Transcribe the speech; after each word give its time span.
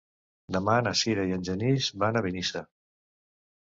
Demà 0.55 0.77
na 0.87 0.93
Sira 1.01 1.27
i 1.31 1.35
en 1.37 1.45
Genís 1.49 1.91
van 2.05 2.17
a 2.23 2.27
Benissa. 2.29 2.67